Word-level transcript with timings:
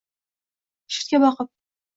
Shiftga 0.95 1.23
boqib 1.27 1.53